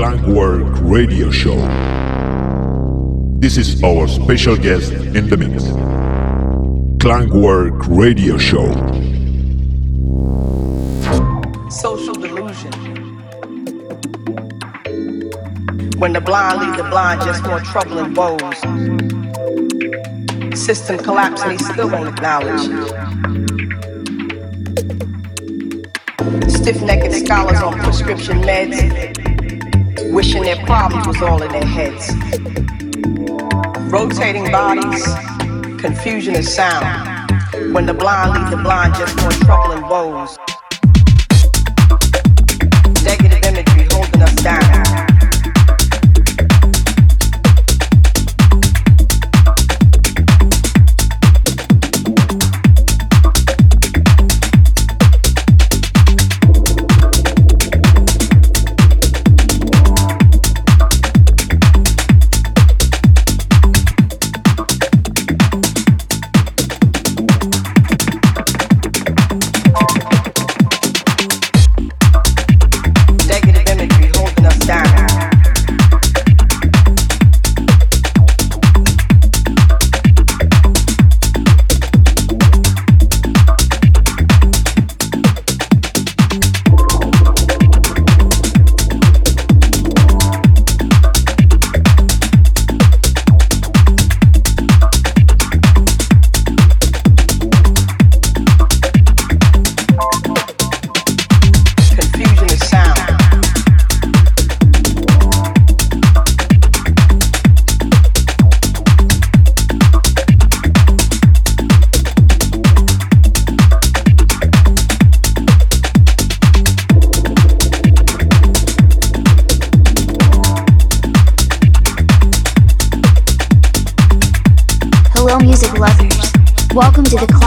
Clankwork 0.00 0.80
Radio 0.90 1.30
Show. 1.30 1.56
This 3.38 3.58
is 3.58 3.84
our 3.84 4.08
special 4.08 4.56
guest 4.56 4.92
in 4.92 5.28
the 5.28 5.36
mix. 5.36 5.64
Clankwork 7.04 7.86
Radio 7.86 8.38
Show. 8.38 8.72
Social 11.68 12.14
delusion. 12.14 12.72
When 15.98 16.14
the 16.14 16.22
blind 16.22 16.60
lead 16.62 16.78
the 16.78 16.88
blind, 16.88 17.20
just 17.20 17.44
more 17.44 17.60
trouble 17.60 17.98
and 17.98 18.16
woes. 18.16 18.58
System 20.58 20.96
collapse 20.96 21.42
and 21.42 21.52
he 21.52 21.58
still 21.58 21.90
won't 21.90 22.08
acknowledge. 22.08 22.62
Stiff 26.50 26.80
necked 26.80 27.12
scholars 27.12 27.60
on 27.60 27.78
prescription 27.80 28.40
meds, 28.40 29.19
wishing 30.12 30.42
their 30.42 30.64
problems 30.66 31.06
was 31.06 31.22
all 31.22 31.42
in 31.42 31.52
their 31.52 31.64
heads. 31.64 32.12
Rotating 33.92 34.50
bodies, 34.50 35.04
confusion 35.80 36.36
of 36.36 36.44
sound. 36.44 37.08
When 37.72 37.86
the 37.86 37.94
blind 37.94 38.32
lead 38.34 38.50
the 38.52 38.62
blind, 38.62 38.94
just 38.94 39.16
more 39.20 39.30
trouble 39.30 39.72
and 39.72 39.82
woes. 39.82 40.36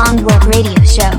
To 0.04 0.50
Radio 0.54 0.76
Show. 0.84 1.16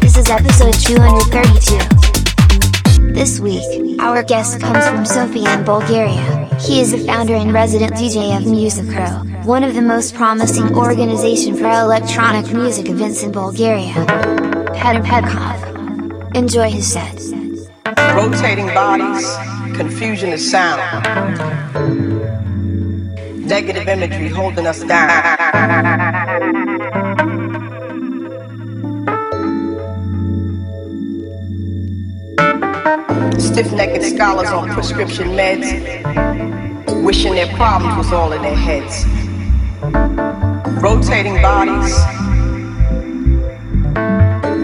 This 0.00 0.16
is 0.18 0.28
episode 0.28 0.74
232. 0.74 3.14
This 3.14 3.38
week, 3.38 3.62
our 4.00 4.24
guest 4.24 4.60
comes 4.60 4.84
from 4.88 5.06
Sofia 5.06 5.56
in 5.56 5.64
Bulgaria. 5.64 6.48
He 6.60 6.80
is 6.80 6.90
the 6.90 6.98
founder 6.98 7.36
and 7.36 7.52
resident 7.54 7.92
DJ 7.92 8.36
of 8.36 8.42
Musicro, 8.42 9.24
one 9.46 9.62
of 9.62 9.76
the 9.76 9.82
most 9.82 10.16
promising 10.16 10.76
organization 10.76 11.54
for 11.56 11.70
electronic 11.70 12.52
music 12.52 12.88
events 12.88 13.22
in 13.22 13.30
Bulgaria. 13.30 13.92
Petr 14.74 15.04
Pedkov. 15.04 16.34
Enjoy 16.34 16.68
his 16.68 16.92
set. 16.92 17.14
Rotating 18.16 18.66
bodies, 18.74 19.24
confusion 19.76 20.32
of 20.32 20.40
sound. 20.40 20.80
Negative 23.46 23.86
imagery 23.86 24.28
holding 24.28 24.66
us 24.66 24.82
down. 24.82 26.03
Stiff 33.54 33.70
necked 33.72 34.02
scholars 34.02 34.48
on 34.48 34.68
prescription 34.70 35.28
meds, 35.28 35.70
wishing 37.04 37.36
their 37.36 37.46
problems 37.54 37.96
was 37.96 38.12
all 38.12 38.32
in 38.32 38.42
their 38.42 38.56
heads. 38.56 39.06
Rotating 40.82 41.40
bodies. 41.40 41.96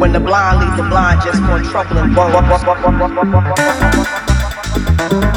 When 0.01 0.13
the 0.13 0.19
blind 0.19 0.59
lead 0.59 0.77
the 0.77 0.89
blind, 0.89 1.23
just 1.23 1.41
more 1.41 1.61
trouble 1.61 1.99
and 1.99 2.17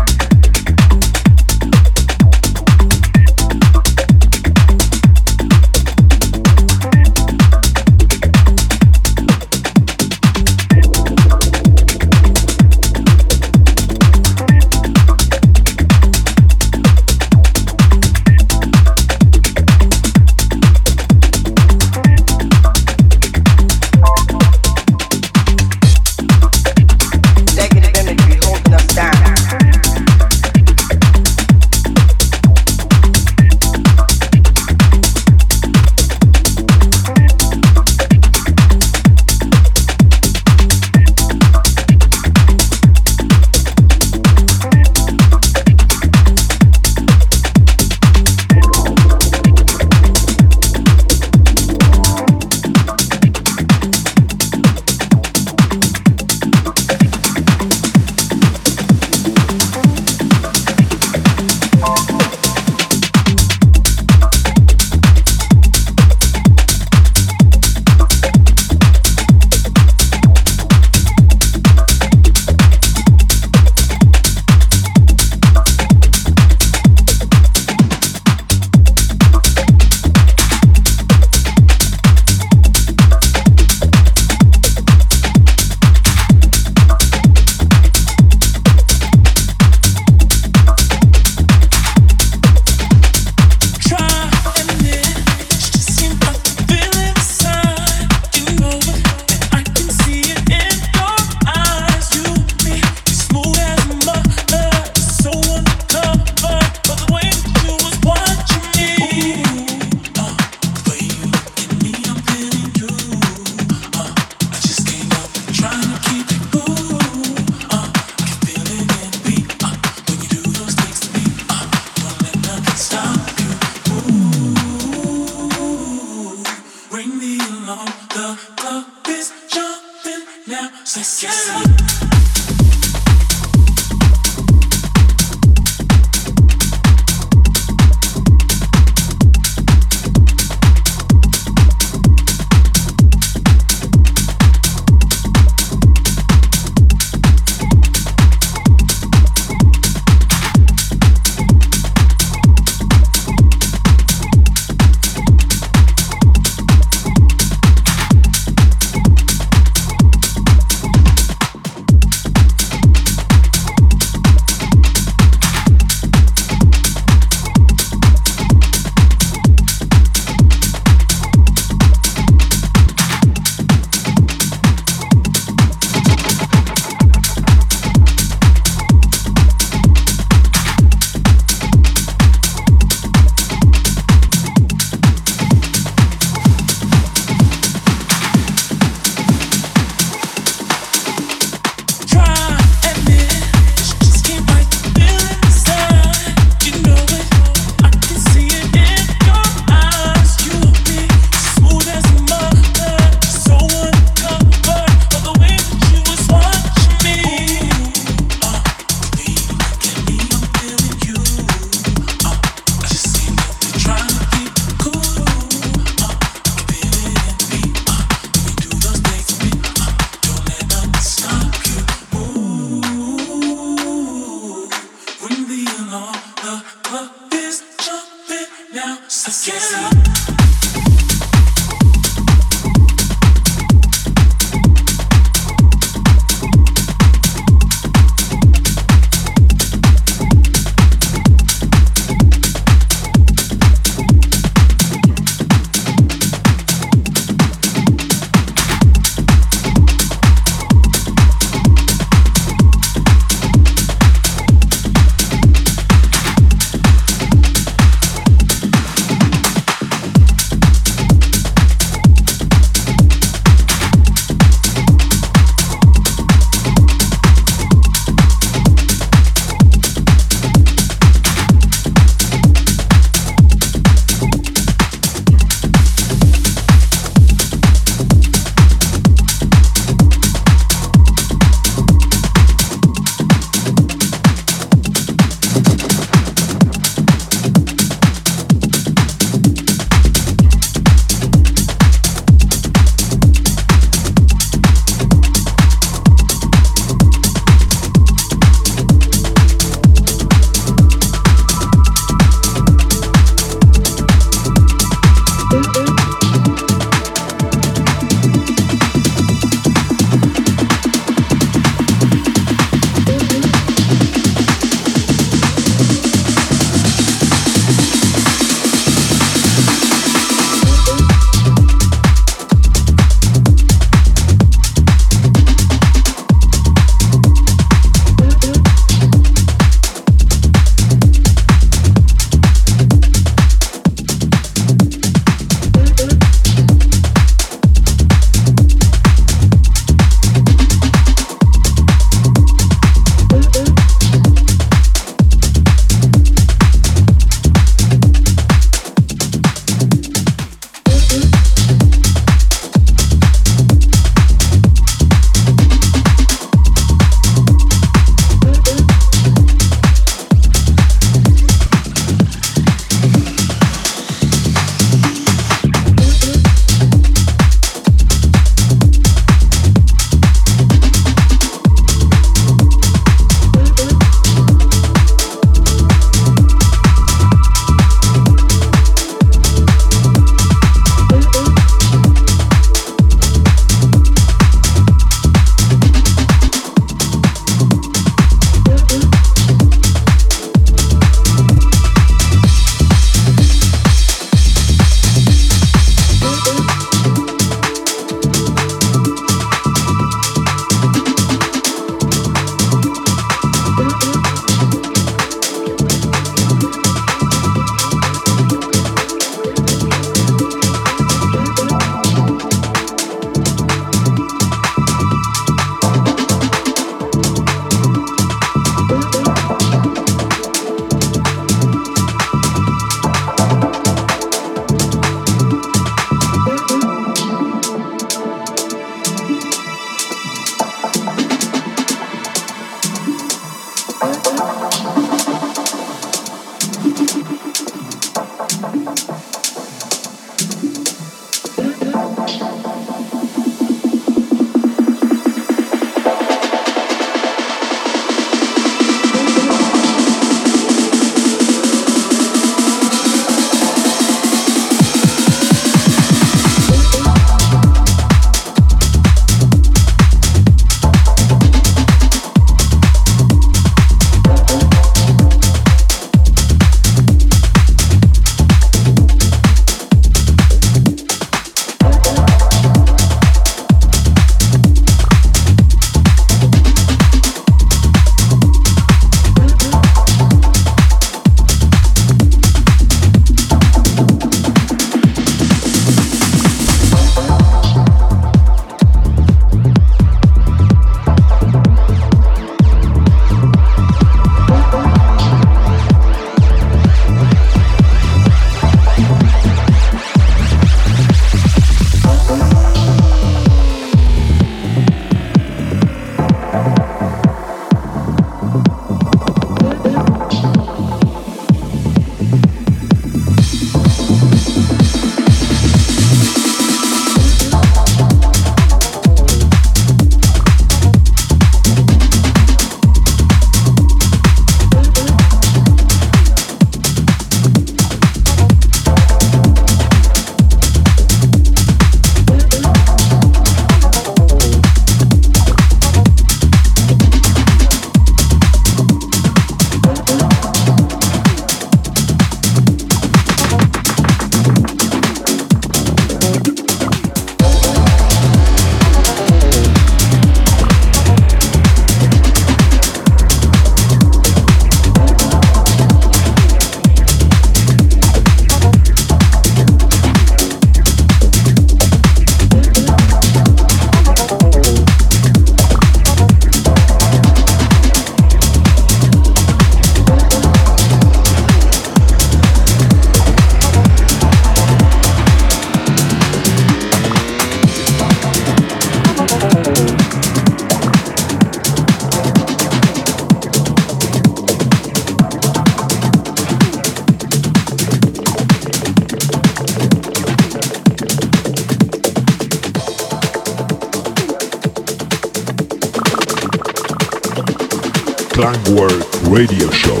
Clangworld 598.40 599.04
Radio 599.30 599.70
Show. 599.70 600.00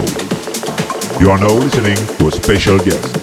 You 1.20 1.30
are 1.30 1.38
now 1.38 1.52
listening 1.52 1.96
to 2.16 2.28
a 2.28 2.32
special 2.32 2.78
guest. 2.78 3.19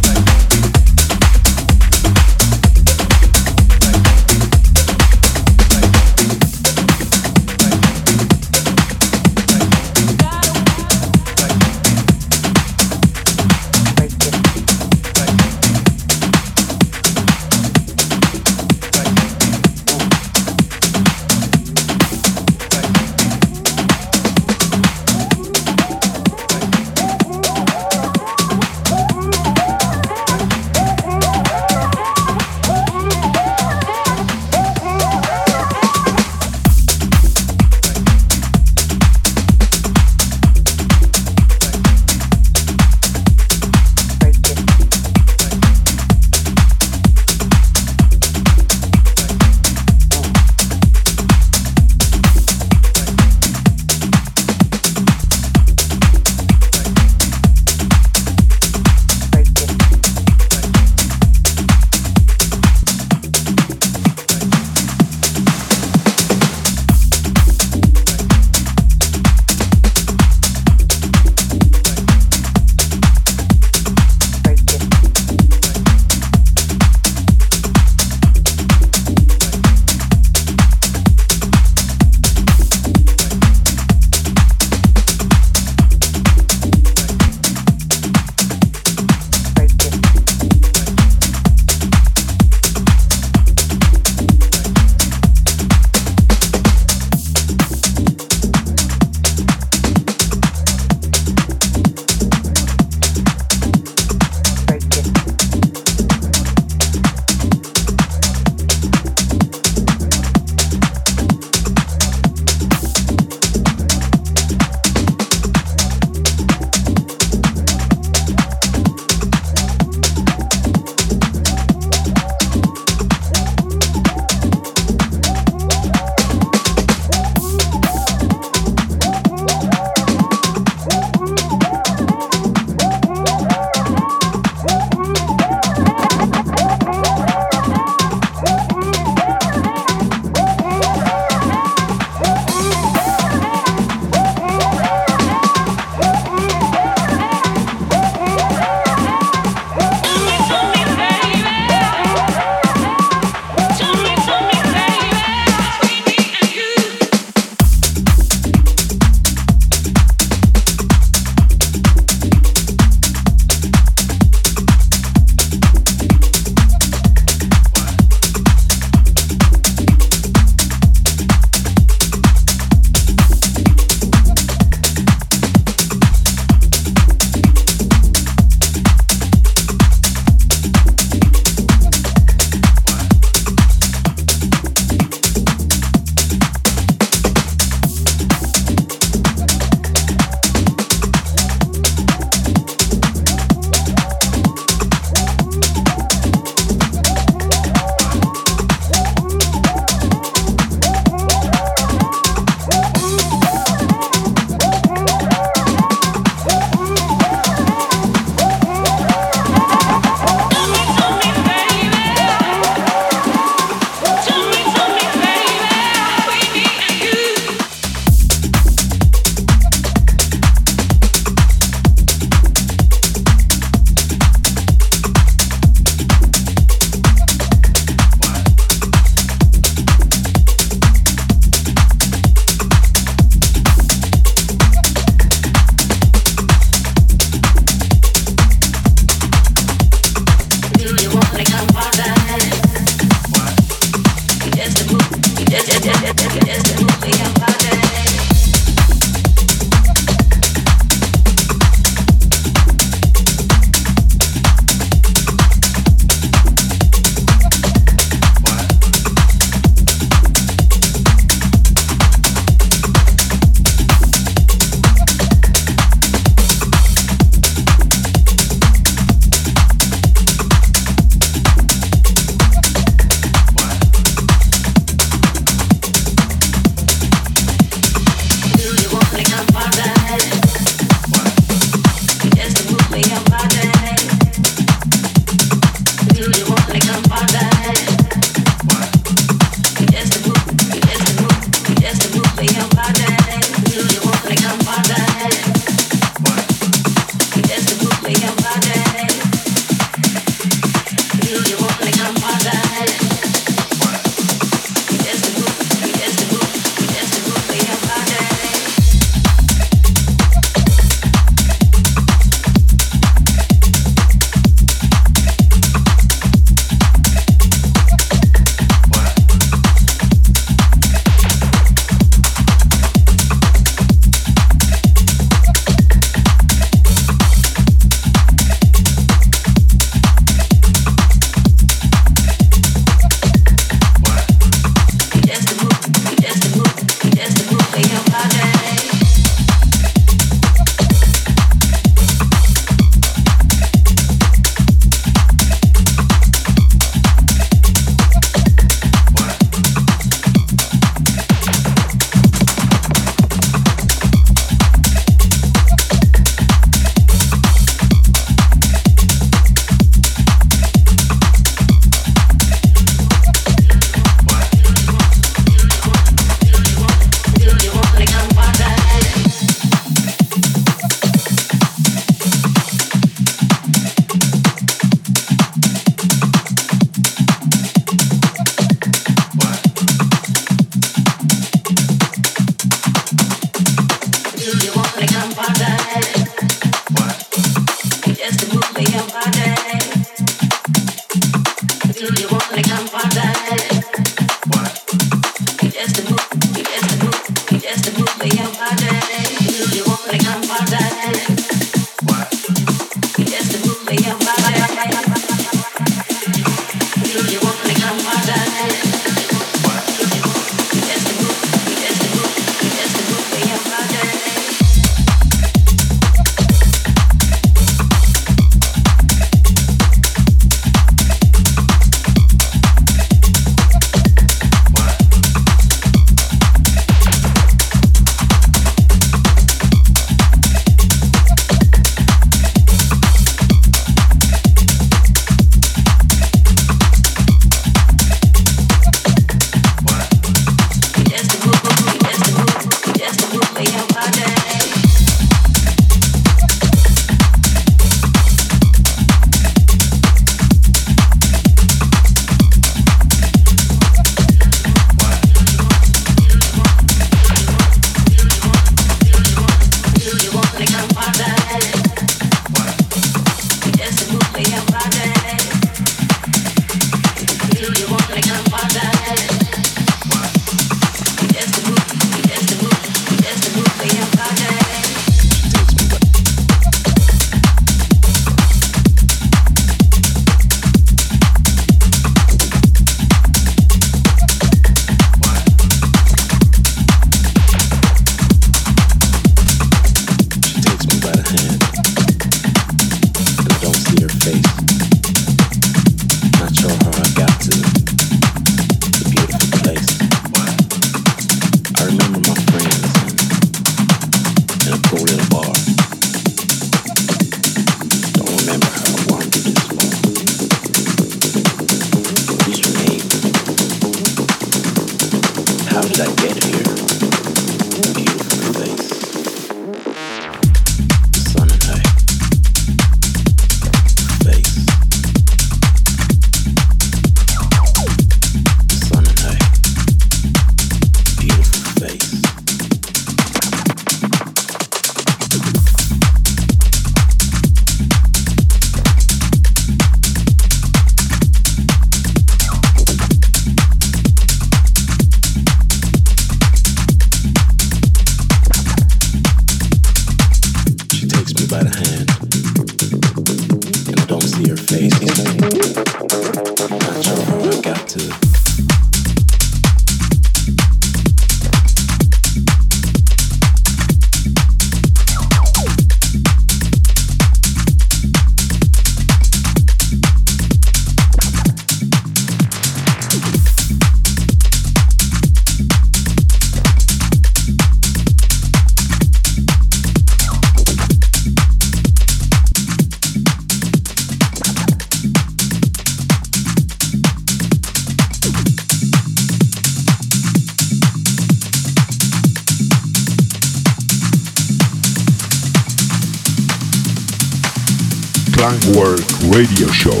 Radio 599.32 599.66
show. 599.68 600.00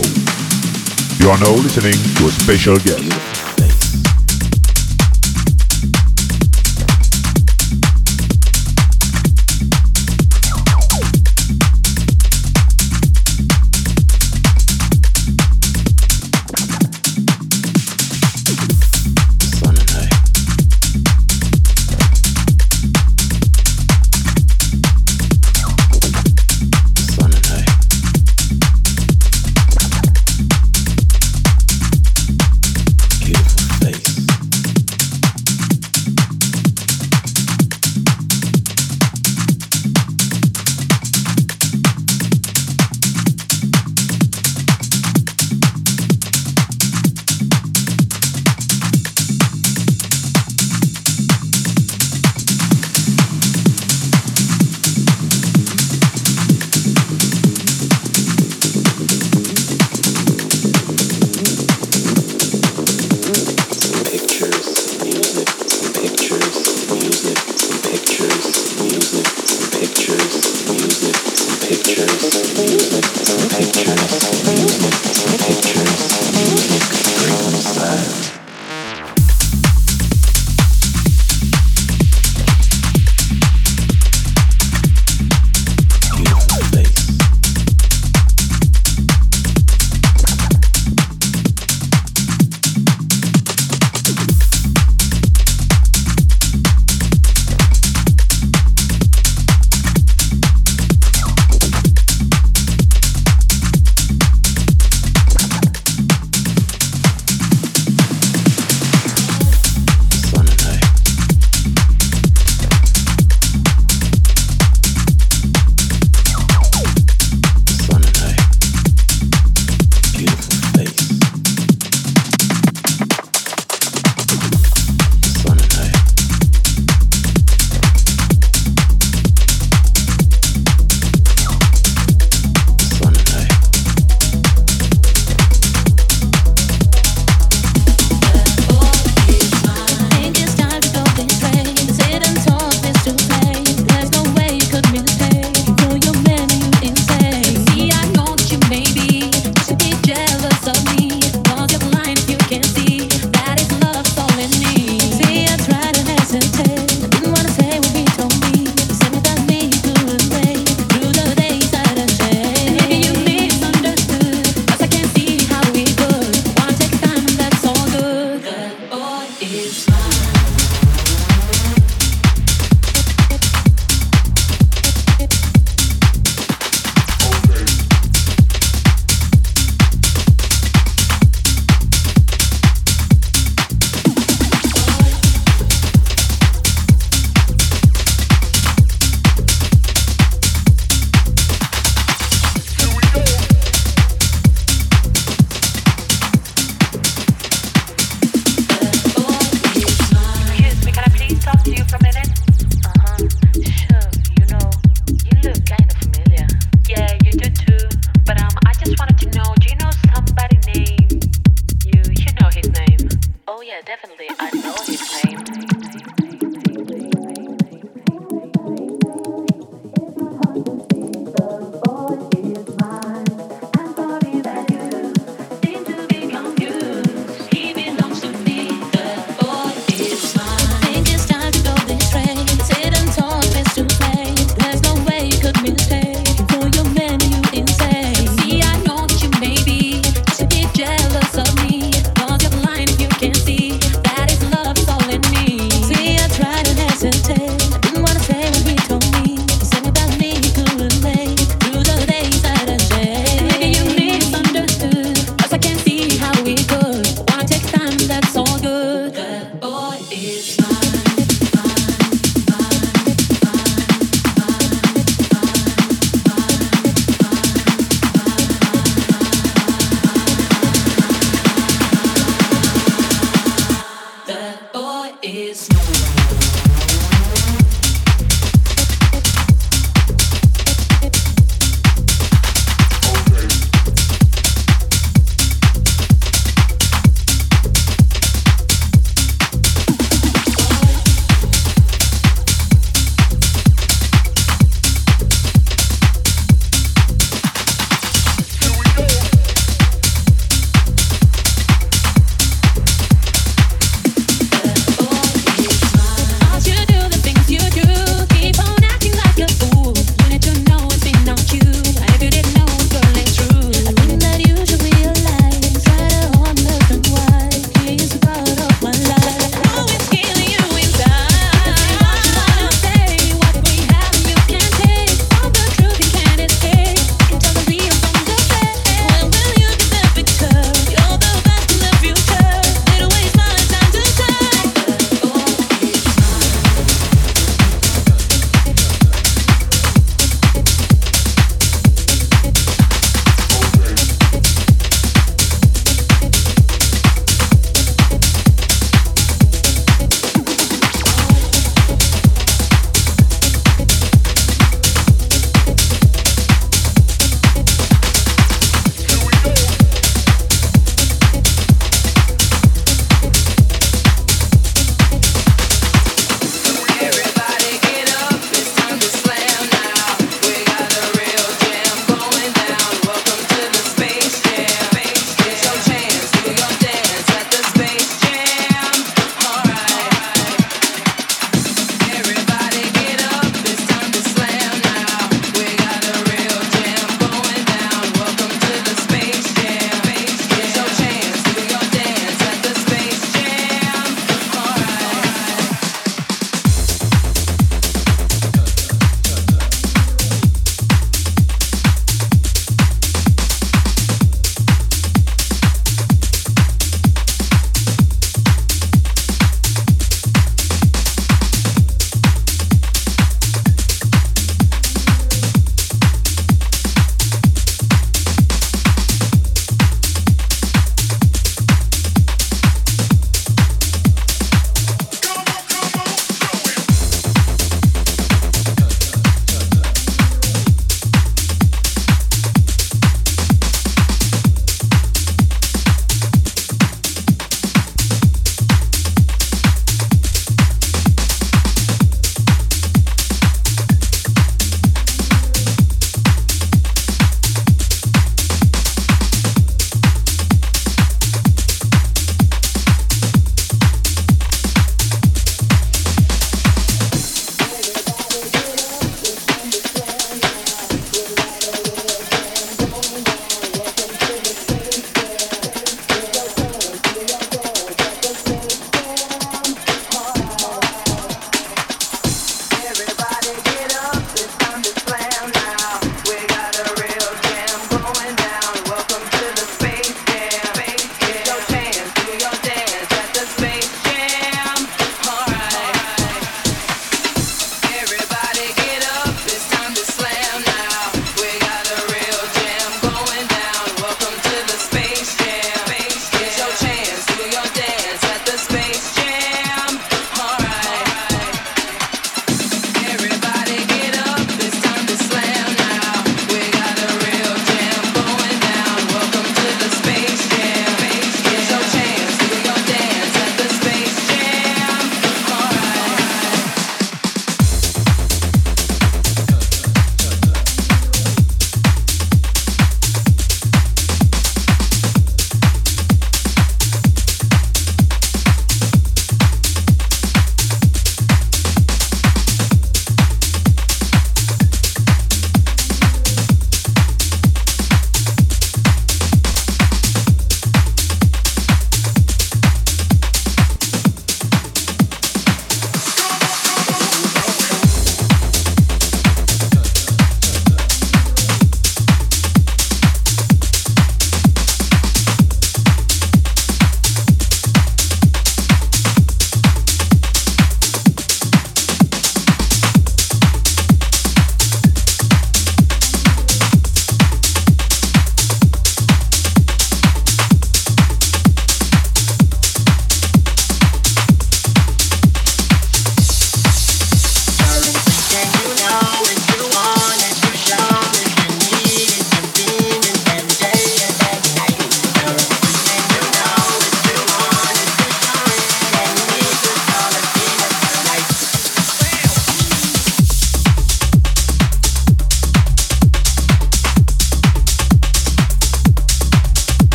You 1.18 1.30
are 1.30 1.38
now 1.38 1.54
listening 1.62 1.94
to 2.16 2.26
a 2.26 2.30
special 2.30 2.76
guest. 2.76 3.33